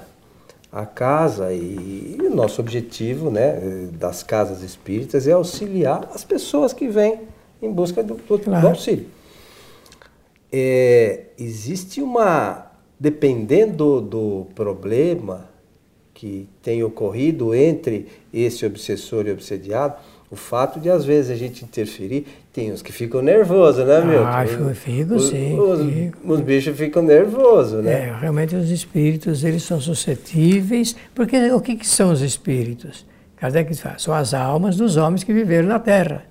à 0.72 0.84
casa 0.84 1.52
e, 1.52 2.16
e 2.18 2.20
o 2.20 2.34
nosso 2.34 2.60
objetivo 2.60 3.30
né, 3.30 3.88
das 3.92 4.24
casas 4.24 4.62
espíritas 4.62 5.28
é 5.28 5.30
auxiliar 5.30 6.10
as 6.12 6.24
pessoas 6.24 6.72
que 6.72 6.88
vêm 6.88 7.20
em 7.62 7.70
busca 7.70 8.02
do, 8.02 8.14
do, 8.14 8.36
claro. 8.36 8.60
do 8.60 8.68
auxílio. 8.70 9.06
É, 10.50 11.26
existe 11.38 12.02
uma. 12.02 12.66
Dependendo 12.98 14.00
do 14.00 14.48
problema 14.56 15.48
que 16.12 16.48
tem 16.60 16.82
ocorrido 16.82 17.54
entre 17.54 18.08
esse 18.34 18.66
obsessor 18.66 19.28
e 19.28 19.30
obsediado, 19.30 19.94
o 20.30 20.36
fato 20.36 20.78
de 20.78 20.88
às 20.88 21.04
vezes 21.04 21.30
a 21.30 21.34
gente 21.34 21.64
interferir, 21.64 22.24
tem 22.52 22.72
uns 22.72 22.82
que 22.82 22.92
ficam 22.92 23.20
nervosos, 23.20 23.84
né, 23.84 24.00
meu? 24.00 24.24
Ah, 24.24 24.46
eu 24.46 24.74
fico 24.74 25.14
os, 25.14 25.28
sim. 25.28 25.58
Os, 25.58 25.80
fico. 25.80 26.32
os, 26.32 26.40
bichos 26.40 26.76
ficam 26.76 27.02
nervosos, 27.02 27.82
né? 27.82 28.08
É, 28.08 28.16
realmente 28.20 28.54
os 28.54 28.70
espíritos, 28.70 29.42
eles 29.42 29.64
são 29.64 29.80
suscetíveis, 29.80 30.94
porque 31.14 31.36
o 31.50 31.60
que, 31.60 31.74
que 31.74 31.86
são 31.86 32.12
os 32.12 32.22
espíritos? 32.22 33.04
Kardec 33.36 33.74
fala, 33.74 33.98
são 33.98 34.14
as 34.14 34.32
almas 34.32 34.76
dos 34.76 34.96
homens 34.96 35.24
que 35.24 35.32
viveram 35.32 35.66
na 35.66 35.80
Terra. 35.80 36.24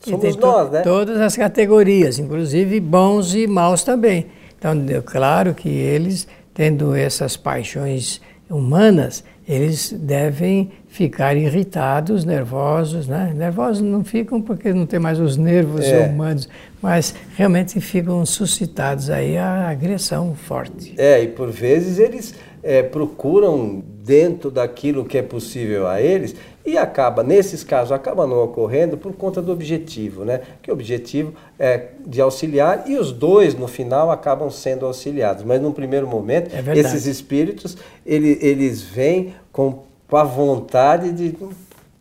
Somos 0.00 0.36
nós, 0.36 0.70
né? 0.70 0.82
Todas 0.82 1.18
as 1.18 1.34
categorias, 1.36 2.18
inclusive 2.18 2.78
bons 2.78 3.34
e 3.34 3.46
maus 3.46 3.82
também. 3.82 4.26
Então, 4.58 4.76
claro 5.04 5.54
que 5.54 5.68
eles, 5.68 6.28
tendo 6.52 6.94
essas 6.94 7.36
paixões 7.36 8.20
humanas, 8.50 9.24
eles 9.48 9.92
devem 9.92 10.72
ficar 10.96 11.36
irritados, 11.36 12.24
nervosos, 12.24 13.06
né? 13.06 13.30
Nervosos 13.36 13.82
não 13.82 14.02
ficam 14.02 14.40
porque 14.40 14.72
não 14.72 14.86
tem 14.86 14.98
mais 14.98 15.20
os 15.20 15.36
nervos 15.36 15.84
é. 15.84 16.06
humanos, 16.06 16.48
mas 16.80 17.14
realmente 17.36 17.78
ficam 17.82 18.24
suscitados 18.24 19.10
aí 19.10 19.36
a 19.36 19.68
agressão 19.68 20.34
forte. 20.34 20.94
É, 20.96 21.22
e 21.22 21.28
por 21.28 21.50
vezes 21.50 21.98
eles 21.98 22.34
é, 22.62 22.82
procuram 22.82 23.84
dentro 24.02 24.50
daquilo 24.50 25.04
que 25.04 25.18
é 25.18 25.22
possível 25.22 25.86
a 25.86 26.00
eles 26.00 26.34
e 26.64 26.78
acaba, 26.78 27.22
nesses 27.22 27.62
casos, 27.62 27.92
acaba 27.92 28.26
não 28.26 28.42
ocorrendo 28.42 28.96
por 28.96 29.12
conta 29.12 29.42
do 29.42 29.52
objetivo, 29.52 30.24
né? 30.24 30.40
Que 30.62 30.70
o 30.70 30.72
objetivo 30.72 31.34
é 31.58 31.88
de 32.06 32.22
auxiliar 32.22 32.84
e 32.86 32.96
os 32.96 33.12
dois, 33.12 33.54
no 33.54 33.68
final, 33.68 34.10
acabam 34.10 34.50
sendo 34.50 34.86
auxiliados. 34.86 35.44
Mas 35.44 35.60
num 35.60 35.72
primeiro 35.72 36.06
momento, 36.06 36.50
é 36.56 36.78
esses 36.78 37.04
espíritos, 37.04 37.76
ele, 38.06 38.38
eles 38.40 38.80
vêm 38.80 39.34
com 39.52 39.84
com 40.08 40.16
a 40.16 40.24
vontade 40.24 41.12
de. 41.12 41.36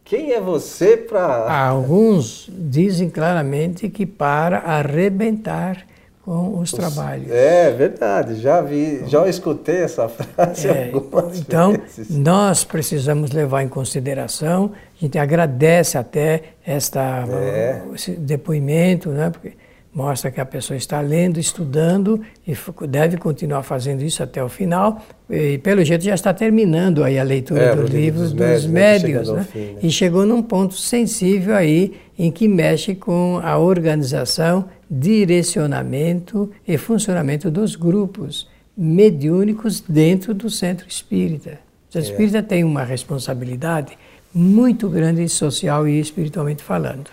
Quem 0.03 0.33
é 0.33 0.39
você 0.39 0.95
para. 0.95 1.51
Alguns 1.51 2.49
dizem 2.51 3.09
claramente 3.09 3.89
que 3.89 4.05
para 4.05 4.59
arrebentar 4.59 5.85
com 6.25 6.59
os, 6.59 6.71
os 6.71 6.77
trabalhos. 6.77 7.29
É 7.31 7.71
verdade, 7.71 8.41
já 8.41 8.59
vi, 8.59 9.03
já 9.07 9.27
escutei 9.27 9.83
essa 9.83 10.07
frase 10.09 10.67
é, 10.67 10.91
algumas 10.91 11.39
então, 11.39 11.71
vezes. 11.71 12.09
Nós 12.09 12.63
precisamos 12.63 13.31
levar 13.31 13.61
em 13.61 13.67
consideração, 13.67 14.71
a 14.73 15.03
gente 15.03 15.17
agradece 15.19 15.97
até 15.97 16.41
esta, 16.65 17.25
é. 17.29 17.81
esse 17.93 18.11
depoimento, 18.11 19.09
né? 19.09 19.29
Porque 19.29 19.53
mostra 19.95 20.29
que 20.29 20.41
a 20.41 20.45
pessoa 20.45 20.75
está 20.75 20.99
lendo, 20.99 21.39
estudando 21.39 22.21
e 22.45 22.53
deve 22.85 23.15
continuar 23.15 23.63
fazendo 23.63 24.03
isso 24.03 24.21
até 24.21 24.43
o 24.43 24.49
final. 24.49 25.01
E 25.29 25.57
pelo 25.59 25.85
jeito 25.85 26.03
já 26.03 26.13
está 26.13 26.33
terminando 26.33 27.01
aí 27.01 27.17
a 27.17 27.23
leitura 27.23 27.61
é, 27.61 27.75
do 27.75 27.83
livro 27.83 28.19
dos, 28.19 28.33
dos 28.33 28.65
médios, 28.65 29.29
né? 29.29 29.43
fim, 29.45 29.59
né? 29.59 29.79
e 29.81 29.89
chegou 29.89 30.25
num 30.25 30.43
ponto 30.43 30.73
sensível 30.73 31.55
aí 31.55 31.93
em 32.19 32.29
que 32.29 32.45
mexe 32.45 32.93
com 32.93 33.39
a 33.41 33.57
organização, 33.57 34.65
direcionamento 34.91 36.51
e 36.67 36.77
funcionamento 36.77 37.49
dos 37.49 37.77
grupos 37.77 38.49
mediúnicos 38.77 39.79
dentro 39.79 40.33
do 40.33 40.49
centro 40.49 40.85
espírita. 40.89 41.57
O 41.89 41.93
centro 41.93 42.09
é. 42.09 42.11
espírita 42.11 42.43
tem 42.43 42.65
uma 42.65 42.83
responsabilidade 42.83 43.97
muito 44.33 44.89
grande 44.89 45.29
social 45.29 45.87
e 45.87 45.97
espiritualmente 45.97 46.61
falando. 46.61 47.09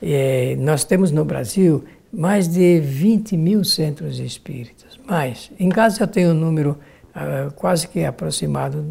É, 0.00 0.56
nós 0.58 0.84
temos 0.84 1.10
no 1.10 1.24
Brasil 1.24 1.84
mais 2.12 2.48
de 2.48 2.80
20 2.80 3.36
mil 3.36 3.64
centros 3.64 4.18
espíritas. 4.18 4.98
Mais. 5.06 5.50
Em 5.58 5.68
casa 5.68 6.02
eu 6.02 6.06
tenho 6.06 6.30
um 6.30 6.34
número 6.34 6.78
uh, 7.14 7.50
quase 7.52 7.86
que 7.88 8.04
aproximado 8.04 8.84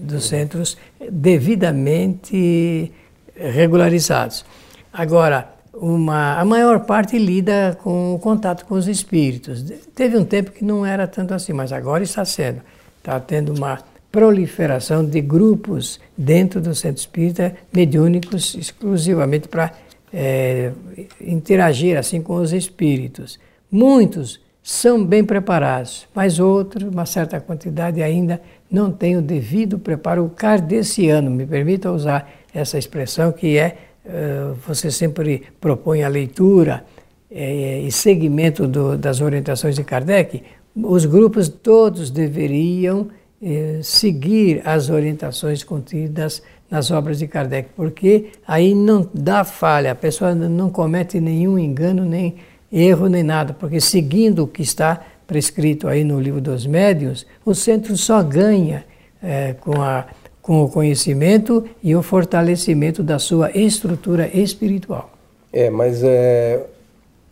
dos 0.00 0.26
centros 0.26 0.76
devidamente 1.10 2.92
regularizados. 3.36 4.44
Agora, 4.92 5.48
uma, 5.72 6.38
a 6.38 6.44
maior 6.44 6.80
parte 6.80 7.18
lida 7.18 7.76
com 7.82 8.14
o 8.14 8.18
contato 8.18 8.64
com 8.64 8.74
os 8.74 8.86
espíritos. 8.86 9.64
Teve 9.94 10.16
um 10.16 10.24
tempo 10.24 10.52
que 10.52 10.64
não 10.64 10.86
era 10.86 11.06
tanto 11.06 11.34
assim, 11.34 11.52
mas 11.52 11.72
agora 11.72 12.04
está 12.04 12.24
sendo. 12.24 12.60
Está 12.98 13.18
tendo 13.18 13.52
uma 13.52 13.80
proliferação 14.12 15.04
de 15.04 15.20
grupos 15.20 15.98
dentro 16.16 16.60
do 16.60 16.72
centro 16.74 17.00
espírita 17.00 17.56
mediúnicos 17.72 18.54
exclusivamente 18.54 19.48
para 19.48 19.72
é, 20.14 20.70
interagir 21.20 21.98
assim 21.98 22.22
com 22.22 22.36
os 22.36 22.52
espíritos. 22.52 23.40
Muitos 23.70 24.40
são 24.62 25.04
bem 25.04 25.24
preparados, 25.24 26.06
mas 26.14 26.38
outros, 26.38 26.88
uma 26.88 27.04
certa 27.04 27.40
quantidade 27.40 28.02
ainda 28.02 28.40
não 28.70 28.90
têm 28.90 29.16
o 29.16 29.22
devido 29.22 29.78
preparo 29.78 30.30
kardeciano, 30.34 31.30
me 31.30 31.44
permita 31.44 31.90
usar 31.90 32.32
essa 32.54 32.78
expressão 32.78 33.32
que 33.32 33.58
é, 33.58 33.76
uh, 34.06 34.54
você 34.66 34.90
sempre 34.90 35.42
propõe 35.60 36.02
a 36.04 36.08
leitura 36.08 36.84
eh, 37.30 37.80
e 37.80 37.90
seguimento 37.90 38.68
do, 38.68 38.96
das 38.96 39.20
orientações 39.20 39.74
de 39.74 39.82
Kardec, 39.82 40.42
os 40.76 41.04
grupos 41.04 41.48
todos 41.48 42.08
deveriam 42.08 43.08
eh, 43.42 43.80
seguir 43.82 44.62
as 44.64 44.90
orientações 44.90 45.62
contidas 45.62 46.42
nas 46.70 46.90
obras 46.90 47.18
de 47.18 47.26
Kardec, 47.26 47.70
porque 47.76 48.30
aí 48.46 48.74
não 48.74 49.08
dá 49.14 49.44
falha, 49.44 49.92
a 49.92 49.94
pessoa 49.94 50.34
não 50.34 50.70
comete 50.70 51.20
nenhum 51.20 51.58
engano, 51.58 52.04
nem 52.04 52.36
erro, 52.72 53.06
nem 53.06 53.22
nada, 53.22 53.54
porque 53.54 53.80
seguindo 53.80 54.42
o 54.42 54.48
que 54.48 54.62
está 54.62 55.00
prescrito 55.26 55.88
aí 55.88 56.04
no 56.04 56.20
livro 56.20 56.40
dos 56.40 56.66
médiuns, 56.66 57.26
o 57.44 57.54
centro 57.54 57.96
só 57.96 58.22
ganha 58.22 58.84
é, 59.22 59.54
com, 59.54 59.80
a, 59.80 60.06
com 60.42 60.64
o 60.64 60.68
conhecimento 60.68 61.64
e 61.82 61.94
o 61.94 62.02
fortalecimento 62.02 63.02
da 63.02 63.18
sua 63.18 63.50
estrutura 63.56 64.28
espiritual. 64.36 65.10
É, 65.52 65.70
mas 65.70 66.02
é, 66.02 66.64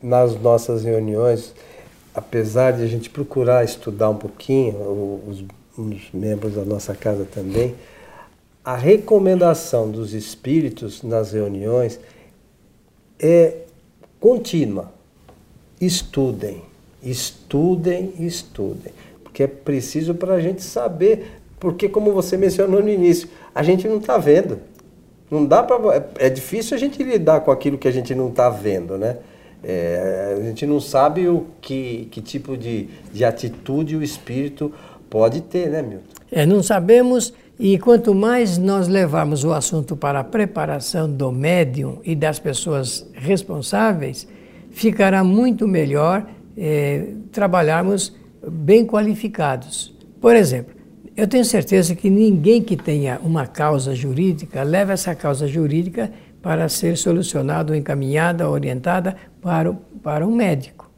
nas 0.03 0.41
nossas 0.41 0.85
reuniões, 0.85 1.53
apesar 2.15 2.73
de 2.73 2.83
a 2.83 2.87
gente 2.87 3.11
procurar 3.11 3.65
estudar 3.65 4.11
um 4.11 4.17
pouquinho, 4.17 4.77
os, 5.29 5.45
os 5.77 6.11
membros 6.13 6.55
da 6.55 6.65
nossa 6.65 6.95
casa 6.95 7.25
também, 7.25 7.75
a 8.65 8.77
recomendação 8.77 9.91
dos 9.91 10.15
espíritos 10.15 11.03
nas 11.03 11.33
reuniões 11.33 11.99
é 13.19 13.57
contínua. 14.21 14.93
Estudem, 15.81 16.63
estudem, 17.03 18.13
estudem. 18.21 18.93
Porque 19.25 19.43
é 19.43 19.47
preciso 19.49 20.15
para 20.15 20.35
a 20.35 20.41
gente 20.41 20.63
saber. 20.63 21.41
Porque, 21.59 21.89
como 21.89 22.13
você 22.13 22.37
mencionou 22.37 22.83
no 22.83 22.89
início, 22.89 23.29
a 23.55 23.63
gente 23.63 23.89
não 23.89 23.99
está 23.99 24.17
vendo. 24.17 24.59
Não 25.29 25.45
dá 25.45 25.63
para. 25.63 25.97
É, 25.97 26.27
é 26.27 26.31
difícil 26.31 26.77
a 26.77 26.79
gente 26.79 27.03
lidar 27.03 27.41
com 27.41 27.51
aquilo 27.51 27.79
que 27.79 27.89
a 27.89 27.93
gente 27.93 28.15
não 28.15 28.29
está 28.29 28.49
vendo, 28.49 28.97
né? 28.97 29.17
É, 29.65 30.37
a 30.39 30.43
gente 30.43 30.67
não 30.67 30.81
sabe 30.81 31.29
o 31.29 31.47
que, 31.61 32.09
que 32.11 32.21
tipo 32.21 32.57
de, 32.57 32.89
de 33.13 33.25
atitude 33.25 33.97
o 33.97 34.03
espírito 34.03 34.73
pode 35.13 35.43
ter, 35.43 35.69
né, 35.69 35.83
Milton? 35.83 36.07
É, 36.33 36.47
não 36.47 36.63
sabemos 36.63 37.35
e 37.61 37.79
quanto 37.79 38.15
mais 38.15 38.57
nós 38.57 38.89
levarmos 38.89 39.45
o 39.45 39.53
assunto 39.53 39.95
para 39.95 40.21
a 40.21 40.25
preparação 40.25 41.09
do 41.09 41.31
médium 41.31 41.99
e 42.03 42.17
das 42.17 42.39
pessoas 42.39 43.07
responsáveis, 43.13 44.27
ficará 44.71 45.23
muito 45.23 45.69
melhor 45.69 46.27
eh, 46.57 47.09
trabalharmos 47.31 48.17
bem 48.51 48.87
qualificados. 48.87 49.95
Por 50.19 50.35
exemplo, 50.35 50.75
eu 51.15 51.29
tenho 51.29 51.45
certeza 51.45 51.95
que 51.95 52.09
ninguém 52.09 52.63
que 52.63 52.77
tenha 52.77 53.21
uma 53.23 53.47
causa 53.47 53.95
jurídica 53.95 54.63
leva 54.63 54.95
essa 54.95 55.15
causa 55.15 55.47
jurídica 55.47 56.11
para 56.41 56.69
ser 56.71 56.97
solucionada, 56.97 57.77
encaminhada, 57.77 58.49
orientada 58.49 59.15
para, 59.43 59.71
o, 59.71 59.75
para 60.03 60.27
um 60.27 60.35
médico. 60.35 60.91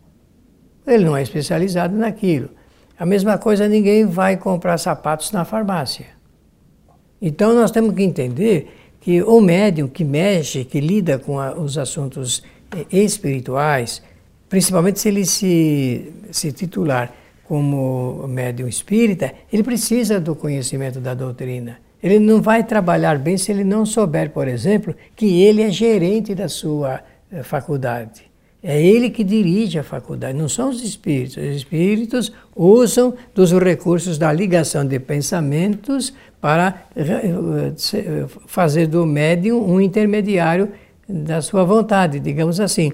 Ele 0.86 1.04
não 1.04 1.16
é 1.16 1.22
especializado 1.22 1.96
naquilo. 1.96 2.48
A 3.04 3.06
mesma 3.06 3.36
coisa, 3.36 3.68
ninguém 3.68 4.06
vai 4.06 4.38
comprar 4.38 4.78
sapatos 4.78 5.30
na 5.30 5.44
farmácia. 5.44 6.06
Então 7.20 7.54
nós 7.54 7.70
temos 7.70 7.94
que 7.94 8.02
entender 8.02 8.94
que 8.98 9.22
o 9.22 9.42
médium 9.42 9.86
que 9.86 10.02
mexe, 10.02 10.64
que 10.64 10.80
lida 10.80 11.18
com 11.18 11.38
a, 11.38 11.52
os 11.52 11.76
assuntos 11.76 12.42
eh, 12.74 12.86
espirituais, 12.90 14.02
principalmente 14.48 15.00
se 15.00 15.08
ele 15.08 15.26
se, 15.26 16.14
se 16.30 16.50
titular 16.50 17.12
como 17.46 18.26
médium 18.26 18.66
espírita, 18.66 19.34
ele 19.52 19.62
precisa 19.62 20.18
do 20.18 20.34
conhecimento 20.34 20.98
da 20.98 21.12
doutrina. 21.12 21.76
Ele 22.02 22.18
não 22.18 22.40
vai 22.40 22.64
trabalhar 22.64 23.18
bem 23.18 23.36
se 23.36 23.52
ele 23.52 23.64
não 23.64 23.84
souber, 23.84 24.30
por 24.30 24.48
exemplo, 24.48 24.94
que 25.14 25.42
ele 25.42 25.60
é 25.60 25.68
gerente 25.68 26.34
da 26.34 26.48
sua 26.48 27.02
eh, 27.30 27.42
faculdade. 27.42 28.33
É 28.66 28.82
ele 28.82 29.10
que 29.10 29.22
dirige 29.22 29.78
a 29.78 29.82
faculdade, 29.82 30.38
não 30.38 30.48
são 30.48 30.70
os 30.70 30.82
espíritos. 30.82 31.36
Os 31.36 31.56
espíritos 31.56 32.32
usam 32.56 33.12
dos 33.34 33.52
recursos 33.52 34.16
da 34.16 34.32
ligação 34.32 34.86
de 34.86 34.98
pensamentos 34.98 36.14
para 36.40 36.86
eh, 36.96 38.24
fazer 38.46 38.86
do 38.86 39.04
médium 39.04 39.62
um 39.62 39.78
intermediário 39.78 40.70
da 41.06 41.42
sua 41.42 41.62
vontade, 41.62 42.18
digamos 42.18 42.58
assim. 42.58 42.90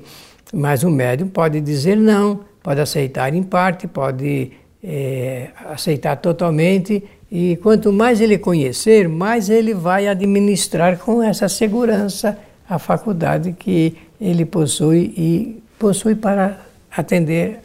Mas 0.52 0.83
o 0.83 0.90
médium 0.90 1.28
pode 1.28 1.61
dizer 1.61 1.96
não, 1.96 2.40
pode 2.64 2.80
aceitar 2.80 3.33
em 3.33 3.42
parte, 3.44 3.87
pode 3.87 4.50
é, 4.83 5.50
aceitar 5.66 6.16
totalmente, 6.16 7.04
e 7.30 7.56
quanto 7.59 7.92
mais 7.92 8.20
ele 8.20 8.38
conhecer, 8.38 9.09
mais 9.09 9.48
ele 9.48 9.72
vai 9.72 10.09
administrar 10.09 10.98
com 10.98 11.22
essa 11.22 11.48
segurança 11.48 12.37
a 12.68 12.76
faculdade 12.76 13.54
que 13.56 13.96
ele 14.20 14.44
possui 14.44 15.14
e 15.16 15.62
possui 15.78 16.14
para 16.14 16.61
atender 16.94 17.61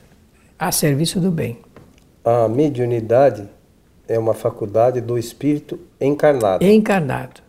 a 0.58 0.72
serviço 0.72 1.20
do 1.20 1.30
bem. 1.30 1.58
A 2.24 2.48
mediunidade 2.48 3.48
é 4.08 4.18
uma 4.18 4.34
faculdade 4.34 5.02
do 5.02 5.18
espírito 5.18 5.80
encarnado. 6.00 6.64
Encarnado. 6.64 7.42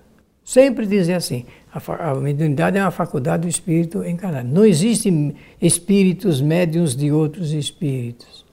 Sempre 0.45 0.87
dizer 0.87 1.15
assim, 1.15 1.45
a, 1.73 2.11
a 2.11 2.15
mediunidade 2.15 2.79
é 2.79 2.83
uma 2.83 2.91
faculdade 2.91 3.43
do 3.43 3.49
espírito 3.49 4.05
encarnado. 4.05 4.49
Não 4.49 4.65
existem 4.65 5.35
espíritos 5.61 6.41
médiums 6.41 6.97
de 6.97 7.13
outros 7.13 7.53
espíritos. 7.53 8.45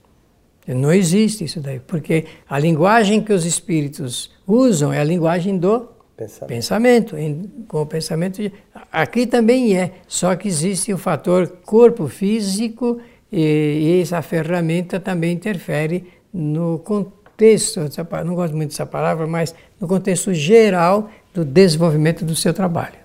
Não 0.66 0.92
existe 0.92 1.44
isso 1.44 1.60
daí, 1.60 1.78
porque 1.78 2.24
a 2.48 2.58
linguagem 2.58 3.22
que 3.22 3.32
os 3.32 3.44
espíritos 3.44 4.30
usam 4.46 4.92
é 4.92 4.98
a 4.98 5.04
linguagem 5.04 5.58
do 5.58 5.88
Pensamento. 6.16 6.48
pensamento 6.48 7.16
em, 7.16 7.50
com 7.66 7.82
o 7.82 7.86
pensamento. 7.86 8.40
De, 8.40 8.52
aqui 8.92 9.26
também 9.26 9.76
é, 9.76 9.92
só 10.06 10.36
que 10.36 10.46
existe 10.46 10.92
o 10.92 10.98
fator 10.98 11.48
corpo 11.64 12.06
físico 12.06 13.00
e, 13.32 13.98
e 13.98 14.02
essa 14.02 14.22
ferramenta 14.22 15.00
também 15.00 15.32
interfere 15.32 16.06
no 16.32 16.78
contexto, 16.78 17.80
não 18.24 18.34
gosto 18.34 18.56
muito 18.56 18.70
dessa 18.70 18.86
palavra, 18.86 19.26
mas 19.26 19.54
no 19.80 19.88
contexto 19.88 20.32
geral 20.32 21.10
do 21.32 21.44
desenvolvimento 21.44 22.24
do 22.24 22.36
seu 22.36 22.54
trabalho. 22.54 23.04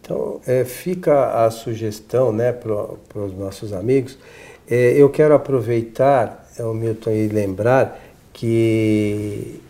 Então, 0.00 0.40
é, 0.46 0.64
fica 0.64 1.44
a 1.44 1.50
sugestão 1.50 2.32
né, 2.32 2.50
para 2.52 3.20
os 3.20 3.36
nossos 3.36 3.72
amigos. 3.72 4.18
É, 4.68 4.92
eu 4.92 5.08
quero 5.08 5.34
aproveitar, 5.34 6.48
é, 6.58 6.64
o 6.64 6.74
Milton, 6.74 7.10
e 7.10 7.28
lembrar 7.28 8.00
que 8.32 9.60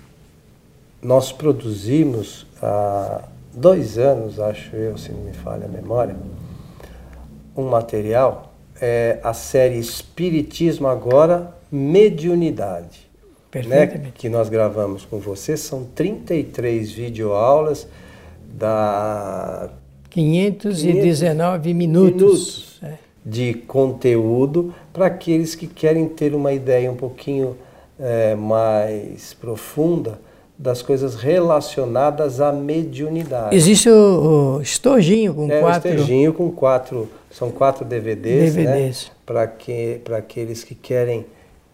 nós 1.02 1.30
produzimos 1.32 2.46
há 2.62 3.22
dois 3.52 3.98
anos, 3.98 4.40
acho 4.40 4.74
eu, 4.74 4.98
se 4.98 5.12
não 5.12 5.22
me 5.22 5.32
falha 5.32 5.66
a 5.66 5.68
memória, 5.68 6.16
um 7.56 7.68
material, 7.68 8.52
é 8.80 9.18
a 9.22 9.32
série 9.32 9.78
Espiritismo 9.78 10.86
Agora, 10.86 11.54
Mediunidade. 11.70 13.08
Né, 13.66 14.12
que 14.14 14.28
nós 14.28 14.48
gravamos 14.50 15.06
com 15.06 15.18
você, 15.18 15.56
são 15.56 15.84
33 15.94 16.92
videoaulas 16.92 17.88
da 18.46 19.70
519 20.10 21.72
minutos, 21.72 22.12
minutos 22.12 22.80
é. 22.82 22.98
de 23.24 23.54
conteúdo 23.54 24.74
para 24.92 25.06
aqueles 25.06 25.54
que 25.54 25.66
querem 25.66 26.08
ter 26.08 26.34
uma 26.34 26.52
ideia 26.52 26.92
um 26.92 26.96
pouquinho 26.96 27.56
é, 27.98 28.34
mais 28.34 29.32
profunda 29.32 30.20
das 30.58 30.82
coisas 30.82 31.14
relacionadas 31.14 32.40
à 32.40 32.52
mediunidade. 32.52 33.54
Existe 33.54 33.88
o, 33.88 34.56
o 34.56 34.60
estojinho 34.60 35.32
com 35.32 35.50
é, 35.50 35.60
quatro. 35.60 35.88
O 35.88 35.94
estojinho 35.94 36.32
com 36.32 36.50
quatro, 36.50 37.08
são 37.30 37.50
quatro 37.50 37.84
DVDs, 37.84 38.54
DVDs. 38.54 39.06
Né? 39.06 39.12
para 39.24 39.46
que, 39.46 40.00
para 40.02 40.16
aqueles 40.16 40.64
que 40.64 40.74
querem 40.74 41.26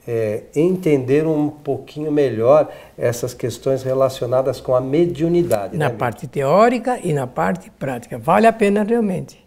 é, 0.07 0.43
entender 0.55 1.27
um 1.27 1.49
pouquinho 1.49 2.13
melhor 2.13 2.71
essas 2.99 3.33
questões 3.33 3.83
relacionadas 3.83 4.61
com 4.61 4.75
a 4.75 4.81
mediunidade. 4.81 5.77
Na 5.79 5.89
né, 5.89 5.95
parte 5.97 6.27
teórica 6.27 6.99
e 7.03 7.13
na 7.15 7.27
parte 7.27 7.71
prática. 7.71 8.19
Vale 8.19 8.47
a 8.47 8.53
pena 8.53 8.83
realmente. 8.83 9.43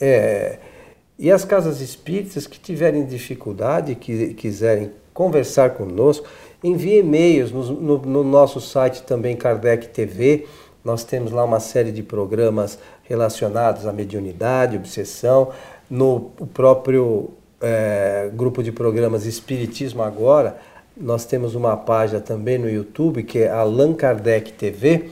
É, 0.00 0.58
e 1.16 1.30
as 1.30 1.44
casas 1.44 1.80
espíritas 1.80 2.48
que 2.48 2.58
tiverem 2.58 3.06
dificuldade, 3.06 3.94
que 3.94 4.34
quiserem 4.34 4.90
conversar 5.14 5.70
conosco, 5.70 6.26
envie 6.62 6.98
e-mails 6.98 7.50
no, 7.50 7.62
no, 7.72 7.98
no, 7.98 8.24
nosso 8.24 8.60
site 8.60 9.02
também 9.02 9.36
Kardec 9.36 9.88
TV. 9.88 10.46
Nós 10.84 11.04
temos 11.04 11.32
lá 11.32 11.44
uma 11.44 11.60
série 11.60 11.92
de 11.92 12.02
programas 12.02 12.78
relacionados 13.04 13.86
à 13.86 13.92
mediunidade, 13.92 14.76
obsessão. 14.76 15.50
No 15.90 16.32
próprio 16.52 17.30
é, 17.60 18.30
grupo 18.34 18.62
de 18.62 18.72
programas 18.72 19.24
Espiritismo 19.24 20.02
Agora, 20.02 20.56
nós 20.96 21.24
temos 21.24 21.54
uma 21.54 21.76
página 21.76 22.20
também 22.20 22.58
no 22.58 22.68
YouTube 22.68 23.22
que 23.22 23.40
é 23.40 23.50
Allan 23.50 23.94
Kardec 23.94 24.52
TV. 24.52 25.10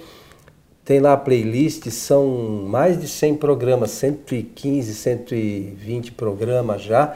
Tem 0.84 0.98
lá 0.98 1.12
a 1.12 1.16
playlist, 1.16 1.88
são 1.90 2.26
mais 2.66 3.00
de 3.00 3.06
100 3.06 3.36
programas, 3.36 3.90
115, 3.92 4.94
120 4.94 6.12
programas 6.12 6.82
já, 6.82 7.14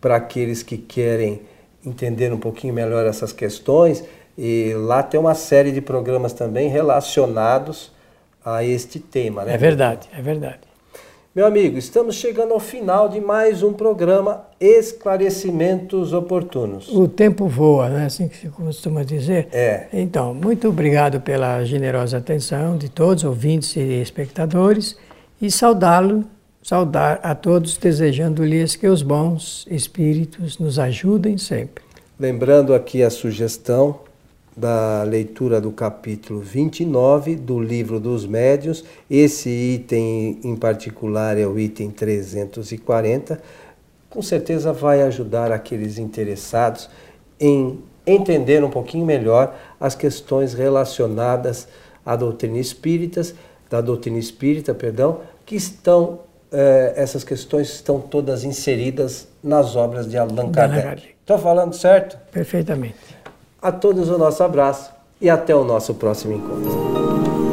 para 0.00 0.16
aqueles 0.16 0.62
que 0.62 0.78
querem 0.78 1.42
entender 1.84 2.32
um 2.32 2.38
pouquinho 2.38 2.74
melhor 2.74 3.06
essas 3.06 3.32
questões, 3.32 4.04
E 4.42 4.72
lá 4.74 5.02
tem 5.02 5.20
uma 5.20 5.34
série 5.34 5.70
de 5.70 5.82
programas 5.82 6.32
também 6.32 6.68
relacionados 6.68 7.92
a 8.42 8.64
este 8.64 8.98
tema, 8.98 9.44
né? 9.44 9.54
É 9.54 9.58
verdade, 9.58 10.08
é 10.16 10.22
verdade. 10.22 10.60
Meu 11.34 11.46
amigo, 11.46 11.78
estamos 11.78 12.16
chegando 12.16 12.54
ao 12.54 12.58
final 12.58 13.08
de 13.08 13.20
mais 13.20 13.62
um 13.62 13.72
programa 13.72 14.46
Esclarecimentos 14.58 16.12
Oportunos. 16.12 16.88
O 16.88 17.06
tempo 17.06 17.46
voa, 17.46 17.88
não 17.88 17.98
é 17.98 18.06
assim 18.06 18.28
que 18.28 18.36
se 18.36 18.48
costuma 18.48 19.04
dizer? 19.04 19.48
É. 19.52 19.86
Então, 19.92 20.34
muito 20.34 20.68
obrigado 20.68 21.20
pela 21.20 21.62
generosa 21.64 22.16
atenção 22.16 22.76
de 22.76 22.88
todos, 22.88 23.22
ouvintes 23.24 23.76
e 23.76 24.00
espectadores, 24.00 24.96
e 25.40 25.50
saudá-lo, 25.50 26.24
saudar 26.70 27.18
a 27.24 27.34
todos, 27.34 27.76
desejando-lhes 27.76 28.76
que 28.76 28.86
os 28.86 29.02
bons 29.02 29.66
espíritos 29.68 30.56
nos 30.56 30.78
ajudem 30.78 31.36
sempre. 31.36 31.82
Lembrando 32.16 32.72
aqui 32.72 33.02
a 33.02 33.10
sugestão 33.10 33.98
da 34.56 35.02
leitura 35.02 35.60
do 35.60 35.72
capítulo 35.72 36.38
29 36.38 37.34
do 37.34 37.58
Livro 37.58 37.98
dos 37.98 38.24
Médios. 38.24 38.84
Esse 39.10 39.50
item 39.50 40.38
em 40.44 40.54
particular 40.54 41.36
é 41.36 41.44
o 41.44 41.58
item 41.58 41.90
340. 41.90 43.42
Com 44.08 44.22
certeza 44.22 44.72
vai 44.72 45.02
ajudar 45.02 45.50
aqueles 45.50 45.98
interessados 45.98 46.88
em 47.40 47.80
entender 48.06 48.62
um 48.62 48.70
pouquinho 48.70 49.04
melhor 49.04 49.56
as 49.80 49.96
questões 49.96 50.54
relacionadas 50.54 51.66
à 52.06 52.14
doutrina 52.14 52.58
espírita, 52.58 53.22
da 53.68 53.80
doutrina 53.80 54.18
espírita, 54.20 54.72
perdão, 54.72 55.22
que 55.44 55.56
estão 55.56 56.29
eh, 56.52 56.92
essas 56.96 57.24
questões 57.24 57.68
estão 57.68 58.00
todas 58.00 58.44
inseridas 58.44 59.28
nas 59.42 59.76
obras 59.76 60.08
de 60.08 60.16
Allan 60.16 60.50
Kardec. 60.50 61.14
Estou 61.20 61.38
falando 61.38 61.74
certo? 61.74 62.18
Perfeitamente. 62.32 62.98
A 63.62 63.70
todos 63.70 64.08
o 64.08 64.18
nosso 64.18 64.42
abraço 64.42 64.90
e 65.20 65.28
até 65.28 65.54
o 65.54 65.64
nosso 65.64 65.94
próximo 65.94 66.34
encontro. 66.34 67.49